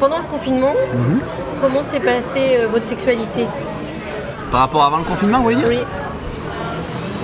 pendant 0.00 0.18
le 0.18 0.24
confinement, 0.24 0.74
Mhm. 0.94 1.20
comment 1.60 1.82
s'est 1.82 2.00
passée 2.00 2.58
euh, 2.60 2.68
votre 2.68 2.84
sexualité? 2.84 3.46
Par 4.50 4.60
rapport 4.60 4.82
à 4.82 4.86
avant 4.86 4.98
le 4.98 5.04
confinement, 5.04 5.38
vous 5.38 5.44
voulez 5.44 5.56
dire? 5.56 5.68
Oui. 5.68 5.78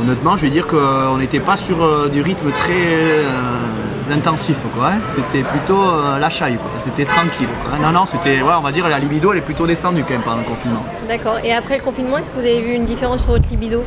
Honnêtement, 0.03 0.37
je 0.37 0.43
vais 0.43 0.51
dire 0.51 0.67
qu'on 0.67 1.17
n'était 1.19 1.39
pas 1.41 1.57
sur 1.57 1.83
euh, 1.83 2.09
du 2.09 2.21
rythme 2.21 2.51
très 2.51 2.73
euh, 2.73 4.13
intensif. 4.13 4.59
quoi. 4.77 4.89
hein. 4.89 4.99
C'était 5.07 5.43
plutôt 5.45 5.81
la 6.19 6.29
chaille, 6.31 6.57
quoi. 6.57 6.71
C'était 6.79 7.05
tranquille. 7.05 7.49
quoi. 7.65 7.79
Non, 7.79 7.93
non, 7.99 8.05
c'était, 8.05 8.43
ouais, 8.43 8.53
on 8.59 8.61
va 8.61 8.73
dire, 8.73 8.89
la 8.89 8.99
libido, 8.99 9.33
elle 9.33 9.39
est 9.39 9.43
plutôt 9.43 9.67
descendue 9.67 10.03
quand 10.03 10.15
même 10.15 10.23
pendant 10.23 10.39
le 10.39 10.43
confinement. 10.45 10.83
D'accord. 11.09 11.39
Et 11.45 11.53
après 11.55 11.79
le 11.79 11.83
confinement, 11.85 12.19
est-ce 12.19 12.31
que 12.31 12.35
vous 12.41 12.47
avez 12.47 12.61
vu 12.61 12.73
une 12.73 12.85
différence 12.87 13.23
sur 13.23 13.31
votre 13.33 13.49
libido? 13.49 13.83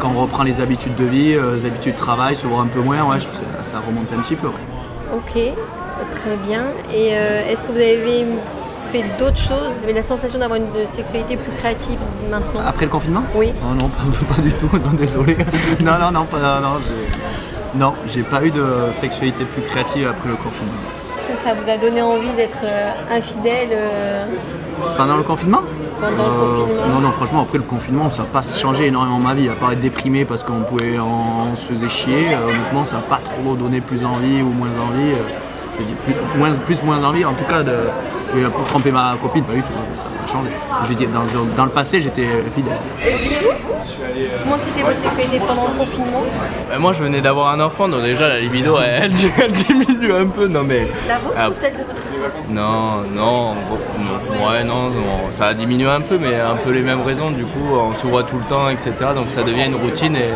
Quand 0.00 0.10
on 0.14 0.20
reprend 0.20 0.42
les 0.42 0.60
habitudes 0.60 0.94
de 0.94 1.04
vie, 1.04 1.32
les 1.56 1.64
habitudes 1.66 1.94
de 1.94 1.98
travail, 1.98 2.36
se 2.36 2.46
voir 2.46 2.60
un 2.60 2.66
peu 2.66 2.80
moins, 2.80 3.02
ouais, 3.04 3.18
ça, 3.18 3.28
ça 3.62 3.76
remonte 3.86 4.12
un 4.16 4.20
petit 4.20 4.36
peu. 4.36 4.46
ouais. 4.48 4.52
Ok, 5.14 5.34
très 6.12 6.36
bien. 6.36 6.64
Et 6.92 7.10
euh, 7.12 7.48
est-ce 7.48 7.62
que 7.64 7.72
vous 7.72 7.78
avez 7.78 8.26
fait 8.92 9.04
d'autres 9.18 9.38
choses? 9.38 9.72
Vous 9.78 9.84
avez 9.84 9.92
la 9.92 10.02
sensation 10.02 10.38
d'avoir 10.38 10.58
une 10.60 10.86
sexualité 10.86 11.36
plus 11.36 11.52
créative 11.52 11.98
maintenant? 12.30 12.60
Après 12.66 12.84
le 12.84 12.90
confinement? 12.90 13.22
Oui. 13.34 13.52
Oh 13.62 13.74
non, 13.74 13.88
pas, 13.88 14.34
pas 14.36 14.42
du 14.42 14.52
tout, 14.52 14.68
non, 14.72 14.92
désolé. 14.96 15.36
non, 15.84 15.98
non, 15.98 16.10
non, 16.10 16.24
pas, 16.24 16.60
non, 16.60 16.78
j'ai... 16.86 17.78
Non, 17.78 17.92
j'ai 18.06 18.22
pas 18.22 18.44
eu 18.44 18.52
de 18.52 18.64
sexualité 18.92 19.44
plus 19.44 19.62
créative 19.62 20.06
après 20.08 20.28
le 20.28 20.36
confinement. 20.36 20.70
Est-ce 21.16 21.22
que 21.24 21.36
ça 21.36 21.54
vous 21.54 21.68
a 21.68 21.76
donné 21.76 22.02
envie 22.02 22.30
d'être 22.36 22.62
euh, 22.62 22.92
infidèle 23.10 23.70
euh, 23.72 24.26
Pendant 24.96 25.16
le 25.16 25.24
confinement? 25.24 25.62
Pendant 26.00 26.12
le 26.12 26.64
confinement 26.66 26.88
Non, 26.94 27.00
non, 27.00 27.10
franchement, 27.10 27.42
après 27.42 27.58
le 27.58 27.64
confinement, 27.64 28.10
ça 28.10 28.22
n'a 28.22 28.28
pas 28.28 28.42
changé 28.42 28.86
énormément 28.86 29.18
ma 29.18 29.34
vie. 29.34 29.48
À 29.48 29.54
part 29.54 29.72
être 29.72 29.80
déprimé 29.80 30.24
parce 30.24 30.44
qu'on 30.44 30.60
pouvait, 30.60 31.00
on, 31.00 31.52
on 31.52 31.56
se 31.56 31.72
faisait 31.72 31.88
chier, 31.88 32.36
honnêtement, 32.48 32.84
ça 32.84 32.96
n'a 32.96 33.02
pas 33.02 33.18
trop 33.18 33.56
donné 33.56 33.80
plus 33.80 34.04
envie 34.04 34.40
ou 34.40 34.50
moins 34.50 34.68
envie. 34.68 35.14
Euh, 35.74 35.80
je 35.80 35.82
dis 35.84 35.94
plus, 35.94 36.14
moins, 36.38 36.52
plus, 36.52 36.82
moins 36.82 37.02
envie, 37.04 37.24
en 37.24 37.34
tout 37.34 37.44
cas, 37.44 37.62
de, 37.62 37.72
de 38.34 38.48
tromper 38.66 38.90
ma 38.90 39.14
copine, 39.20 39.44
pas 39.44 39.54
du 39.54 39.62
tout, 39.62 39.72
ça 39.94 40.04
pas 40.04 40.30
changé. 40.32 40.50
Je 40.82 40.88
veux 40.88 40.94
dire, 40.94 41.08
dans, 41.10 41.24
dans 41.56 41.64
le 41.64 41.70
passé, 41.70 42.00
j'étais 42.00 42.26
fidèle. 42.54 42.74
Et 43.06 43.10
vous 43.12 43.50
Comment 44.42 44.56
c'était 44.60 44.82
votre 44.82 45.00
sexualité 45.00 45.40
pendant 45.46 45.68
le 45.68 45.78
confinement? 45.78 46.22
Bah, 46.68 46.78
moi 46.78 46.92
je 46.92 47.02
venais 47.02 47.20
d'avoir 47.20 47.52
un 47.52 47.60
enfant 47.60 47.88
donc 47.88 48.02
déjà 48.02 48.28
la 48.28 48.40
libido 48.40 48.76
elle, 48.78 49.12
elle 49.42 49.52
diminue 49.52 50.12
un 50.12 50.26
peu 50.26 50.46
non 50.46 50.62
mais 50.62 50.86
La 51.08 51.18
vôtre 51.18 51.34
Ah. 51.38 51.48
ou 51.50 51.52
celle 51.52 51.72
de 51.72 51.78
votre 51.78 51.96
épouse? 51.98 52.50
Non 52.50 53.02
non 53.12 53.54
bon, 53.68 53.78
non, 53.98 54.46
ouais 54.48 54.64
non, 54.64 54.90
non, 54.90 55.30
ça 55.30 55.46
a 55.46 55.54
diminué 55.54 55.88
un 55.88 56.00
peu 56.00 56.18
mais 56.20 56.38
un 56.38 56.56
peu 56.56 56.70
les 56.70 56.82
mêmes 56.82 57.02
raisons 57.02 57.30
du 57.30 57.44
coup 57.44 57.66
on 57.72 57.94
se 57.94 58.06
voit 58.06 58.22
tout 58.24 58.36
le 58.38 58.44
temps 58.44 58.68
etc 58.68 58.92
donc 59.14 59.26
ça 59.30 59.42
devient 59.42 59.66
une 59.66 59.76
routine 59.76 60.16
et, 60.16 60.30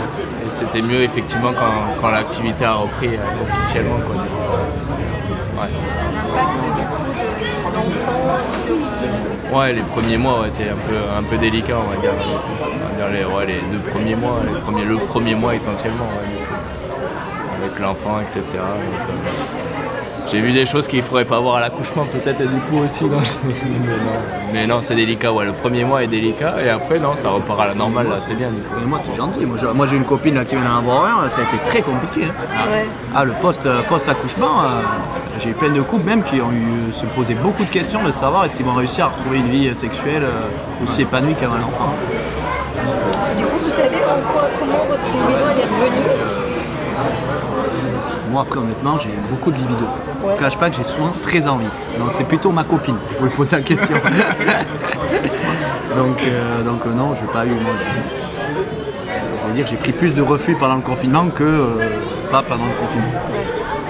et 0.48 0.50
c'était 0.50 0.82
mieux 0.82 1.02
effectivement 1.02 1.52
quand, 1.52 2.00
quand 2.00 2.10
l'activité 2.10 2.64
a 2.64 2.74
repris 2.74 3.08
euh, 3.08 3.42
officiellement 3.42 3.98
quoi. 4.06 4.16
Ouais. 4.16 5.68
L'impact 6.16 6.52
du 6.54 6.74
coup 7.62 7.70
de 7.70 7.76
l'enfant 7.76 8.36
sur... 8.38 9.54
euh, 9.54 9.56
Ouais, 9.56 9.72
les 9.72 9.80
premiers 9.82 10.18
mois, 10.18 10.40
ouais, 10.42 10.48
c'est 10.50 10.68
un 10.68 10.74
peu, 10.76 10.96
un 11.18 11.22
peu 11.22 11.36
délicat, 11.38 11.76
on 11.78 11.88
va 11.90 11.96
dire. 11.96 12.12
On 12.20 12.88
va 12.88 12.94
dire 12.96 13.08
les, 13.12 13.24
ouais, 13.34 13.46
les 13.46 13.60
deux 13.72 13.82
premiers 13.90 14.14
mois, 14.16 14.40
les 14.46 14.60
premiers, 14.60 14.84
le 14.84 14.98
premier 14.98 15.34
mois 15.34 15.54
essentiellement, 15.54 16.04
ouais, 16.04 17.64
avec 17.64 17.78
l'enfant, 17.78 18.20
etc. 18.20 18.42
Donc, 18.52 19.67
j'ai 20.30 20.40
vu 20.40 20.52
des 20.52 20.66
choses 20.66 20.86
qu'il 20.86 20.98
ne 20.98 21.04
faudrait 21.04 21.24
pas 21.24 21.40
voir 21.40 21.56
à 21.56 21.60
l'accouchement, 21.60 22.04
peut-être, 22.04 22.40
et 22.42 22.46
du 22.46 22.56
coup 22.56 22.78
aussi. 22.84 23.04
Non, 23.04 23.18
mais 23.44 23.52
non, 23.54 23.94
mais 24.52 24.66
non, 24.66 24.82
c'est 24.82 24.94
délicat, 24.94 25.32
ouais. 25.32 25.44
Le 25.44 25.52
premier 25.52 25.84
mois 25.84 26.02
est 26.02 26.06
délicat, 26.06 26.56
et 26.64 26.68
après, 26.68 26.98
non, 26.98 27.16
ça 27.16 27.30
repart 27.30 27.60
à 27.60 27.66
la 27.68 27.74
normale, 27.74 28.08
là, 28.08 28.16
c'est 28.20 28.34
bien, 28.34 28.48
du 28.50 28.60
coup. 28.60 28.74
Mais 28.80 28.86
moi, 28.86 29.00
tu 29.04 29.10
es 29.10 29.14
gentil. 29.16 29.40
Moi, 29.46 29.56
j'ai- 29.60 29.72
moi, 29.74 29.86
j'ai 29.86 29.96
une 29.96 30.04
copine 30.04 30.34
là, 30.34 30.44
qui 30.44 30.54
vient 30.56 30.64
d'en 30.64 30.78
avoir 30.78 31.24
un, 31.24 31.28
ça 31.28 31.40
a 31.40 31.44
été 31.44 31.56
très 31.66 31.82
compliqué. 31.82 32.24
hein. 32.24 32.70
Ouais. 32.70 32.86
Ah, 33.14 33.24
le 33.24 33.32
euh, 33.32 33.80
post-accouchement, 33.88 34.62
euh, 34.62 34.80
j'ai 35.38 35.50
eu 35.50 35.54
plein 35.54 35.70
de 35.70 35.80
couples 35.80 36.04
même 36.06 36.22
qui 36.22 36.40
ont 36.40 36.50
eu, 36.52 36.92
se 36.92 37.06
posaient 37.06 37.34
beaucoup 37.34 37.64
de 37.64 37.70
questions 37.70 38.02
de 38.04 38.10
savoir 38.12 38.44
est-ce 38.44 38.56
qu'ils 38.56 38.66
vont 38.66 38.74
réussir 38.74 39.06
à 39.06 39.08
retrouver 39.08 39.38
une 39.38 39.48
vie 39.48 39.74
sexuelle 39.74 40.22
euh, 40.24 40.84
aussi 40.84 41.02
épanouie 41.02 41.34
qu'avant 41.34 41.56
l'enfant. 41.56 41.94
Du 43.36 43.44
coup, 43.44 43.58
vous 43.64 43.70
savez 43.70 43.96
comment 44.58 44.84
votre 44.88 45.04
libido 45.06 45.44
elle 45.50 45.60
est 45.60 45.64
revenue 45.64 46.47
Moi, 48.30 48.42
après, 48.42 48.58
honnêtement, 48.58 48.98
j'ai 48.98 49.10
beaucoup 49.30 49.50
de 49.50 49.56
libido. 49.56 49.84
Ouais. 49.84 50.30
Je 50.30 50.34
ne 50.34 50.38
cache 50.38 50.56
pas 50.58 50.68
que 50.70 50.76
j'ai 50.76 50.82
souvent 50.82 51.10
très 51.22 51.46
envie. 51.48 51.68
Donc, 51.98 52.08
c'est 52.10 52.28
plutôt 52.28 52.50
ma 52.50 52.64
copine 52.64 52.96
qu'il 53.08 53.16
faut 53.16 53.24
lui 53.24 53.32
poser 53.32 53.56
la 53.56 53.62
question. 53.62 53.96
donc, 55.96 56.22
euh, 56.22 56.62
donc 56.62 56.86
euh, 56.86 56.92
non, 56.92 57.14
je 57.14 57.22
n'ai 57.22 57.28
pas 57.32 57.46
eu. 57.46 57.50
Moi, 57.50 57.72
je, 57.78 59.42
je 59.42 59.46
veux 59.46 59.52
dire, 59.54 59.66
j'ai 59.66 59.76
pris 59.76 59.92
plus 59.92 60.14
de 60.14 60.22
refus 60.22 60.54
pendant 60.56 60.76
le 60.76 60.82
confinement 60.82 61.28
que 61.30 61.44
euh, 61.44 61.88
pas 62.30 62.42
pendant 62.42 62.66
le 62.66 62.74
confinement. 62.78 63.08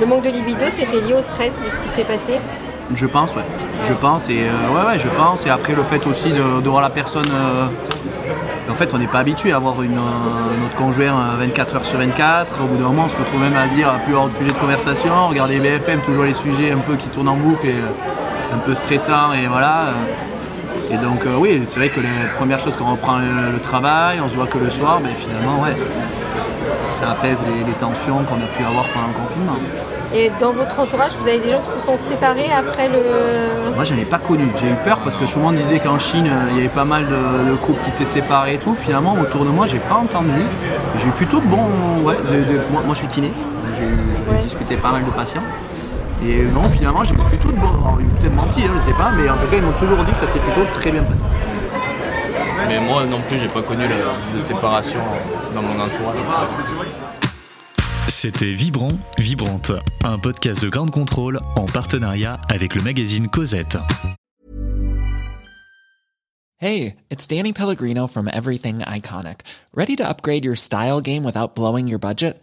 Le 0.01 0.07
manque 0.07 0.23
de 0.23 0.31
libido, 0.31 0.65
c'était 0.71 1.01
lié 1.01 1.15
au 1.15 1.23
stress 1.23 1.53
de 1.65 1.71
ce 1.71 1.79
qui 1.81 1.89
s'est 1.89 2.05
passé? 2.05 2.39
Je 2.95 3.07
pense, 3.07 3.35
ouais. 3.35 3.43
Je 3.83 3.93
pense, 3.93 4.29
et 4.29 4.45
euh, 4.45 4.75
ouais, 4.75 4.87
ouais, 4.93 4.99
je 4.99 5.09
pense. 5.09 5.47
Et 5.47 5.51
après, 5.51 5.75
le 5.75 5.83
fait 5.83 6.07
aussi 6.07 6.31
de, 6.31 6.61
de 6.61 6.69
voir 6.69 6.83
la 6.83 6.91
personne. 6.91 7.27
euh, 7.33 7.67
fait, 8.79 8.95
on 8.95 8.99
n'est 8.99 9.09
pas 9.09 9.19
habitué 9.19 9.53
à 9.53 9.57
avoir 9.57 9.83
une, 9.83 9.99
euh, 9.99 10.63
notre 10.63 10.77
conjoint 10.77 11.07
euh, 11.07 11.37
24 11.39 11.77
heures 11.77 11.85
sur 11.85 11.99
24. 11.99 12.63
Au 12.63 12.67
bout 12.67 12.77
d'un 12.77 12.85
moment, 12.85 13.05
on 13.07 13.09
se 13.09 13.17
retrouve 13.17 13.41
même 13.41 13.57
à 13.57 13.67
dire 13.67 13.89
plus 14.05 14.15
hors 14.15 14.29
de 14.29 14.33
sujet 14.35 14.51
de 14.51 14.59
conversation. 14.59 15.29
Regarder 15.29 15.59
BFM, 15.59 16.01
toujours 16.01 16.25
les 16.25 16.33
sujets 16.33 16.71
un 16.71 16.79
peu 16.79 16.95
qui 16.95 17.09
tournent 17.09 17.29
en 17.29 17.37
boucle 17.37 17.67
et 17.67 17.71
euh, 17.71 18.55
un 18.55 18.59
peu 18.59 18.77
stressants. 18.77 19.33
Et 19.33 19.49
voilà. 19.49 19.95
Et 20.91 20.97
donc, 20.97 21.27
euh, 21.27 21.37
oui, 21.39 21.61
c'est 21.67 21.79
vrai 21.79 21.89
que 21.91 22.01
les 22.01 22.09
premières 22.39 22.59
choses, 22.59 22.77
quand 22.77 22.87
on 22.87 22.93
reprend 22.93 23.19
le, 23.19 23.53
le 23.53 23.61
travail, 23.61 24.21
on 24.25 24.29
se 24.29 24.35
voit 24.35 24.47
que 24.47 24.59
le 24.59 24.71
soir, 24.71 25.01
ben, 25.03 25.11
finalement, 25.17 25.61
ouais, 25.63 25.75
ça, 25.75 27.11
apaise 27.11 27.39
les, 27.47 27.65
les 27.65 27.73
tensions 27.75 28.19
qu'on 28.25 28.37
a 28.37 28.47
pu 28.57 28.65
avoir 28.65 28.85
pendant 28.87 29.09
le 29.09 29.15
confinement. 29.15 29.57
Et 30.15 30.31
dans 30.41 30.53
votre 30.53 30.81
entourage, 30.81 31.13
vous 31.21 31.29
avez 31.29 31.39
des 31.39 31.51
gens 31.51 31.61
qui 31.61 31.69
se 31.69 31.81
sont 31.81 31.99
séparés 31.99 32.51
après 32.57 32.89
le... 32.89 33.75
Moi, 33.75 33.85
je 33.85 33.93
n'en 33.93 34.01
ai 34.01 34.07
pas 34.07 34.17
connu. 34.19 34.45
J'ai 34.59 34.69
eu 34.71 34.75
peur 34.83 34.99
parce 35.01 35.17
que 35.17 35.25
tout 35.27 35.39
le 35.39 35.45
monde 35.45 35.57
disait 35.57 35.79
qu'en 35.81 35.99
Chine, 35.99 36.27
euh, 36.27 36.49
il 36.53 36.57
y 36.57 36.61
avait 36.61 36.69
pas 36.71 36.87
mal 36.87 37.05
de, 37.07 37.51
de 37.51 37.57
couples 37.57 37.83
qui 37.85 37.91
étaient 37.91 38.07
séparés 38.07 38.55
et 38.55 38.59
tout. 38.59 38.75
Finalement, 38.75 39.15
autour 39.21 39.45
de 39.45 39.51
moi, 39.51 39.67
j'ai 39.67 39.81
pas 39.81 39.97
entendu. 39.97 40.31
J'ai 40.99 41.09
eu 41.09 41.11
plutôt 41.11 41.41
de 41.41 41.47
bons. 41.47 41.69
Ouais, 42.03 42.17
de- 42.17 42.53
de- 42.55 42.61
moi, 42.73 42.81
moi, 42.87 42.95
je 42.95 43.01
suis 43.01 43.09
kiné. 43.09 43.31
J'ai 43.77 43.85
eu- 43.85 43.99
j'ai 44.27 44.33
Ouais. 44.35 44.39
discuté 44.43 44.77
pas 44.77 44.93
mal 44.93 45.05
de 45.05 45.11
patients. 45.11 45.43
Et 46.25 46.43
non, 46.47 46.65
finalement, 46.69 47.05
j'ai 47.05 47.15
plutôt 47.15 47.51
de 47.53 47.57
alors, 47.59 47.99
Ils 48.01 48.07
ont 48.07 48.15
peut-être 48.21 48.35
menti, 48.35 48.63
hein, 48.65 48.71
je 48.77 48.81
sais 48.85 48.93
pas, 48.97 49.11
mais 49.13 49.29
en 49.31 49.37
tout 49.39 49.47
cas, 49.47 49.57
ils 49.57 49.63
m'ont 49.63 49.73
toujours 49.79 50.03
dit 50.05 50.13
que 50.13 50.19
ça 50.19 50.27
s'est 50.27 50.41
plutôt 50.41 50.65
très 50.73 50.91
bien 50.91 51.03
passé. 51.05 51.25
Mais 52.67 52.81
moi 52.81 53.07
non 53.07 53.21
plus, 53.29 53.39
j'ai 53.39 53.49
pas 53.49 53.63
connu 53.63 53.83
la- 53.83 54.37
de 54.37 54.41
séparation 54.41 54.99
dans 55.55 55.63
mon 55.63 55.75
entourage. 55.81 56.17
C'était 58.09 58.53
Vibrant, 58.53 58.93
Vibrante, 59.17 59.73
un 60.05 60.19
podcast 60.19 60.61
de 60.63 60.69
Grande 60.69 60.91
Contrôle 60.91 61.39
en 61.57 61.65
partenariat 61.67 62.41
avec 62.49 62.75
le 62.75 62.83
magazine 62.83 63.29
Cosette. 63.29 63.79
Hey, 66.61 66.97
it's 67.11 67.29
Danny 67.29 67.53
Pellegrino 67.53 68.09
from 68.09 68.29
Everything 68.29 68.81
Iconic. 68.81 69.43
Ready 69.73 69.95
to 69.97 70.03
upgrade 70.05 70.45
your 70.45 70.57
style 70.57 71.01
game 71.01 71.23
without 71.25 71.55
blowing 71.55 71.87
your 71.87 72.01
budget? 72.01 72.43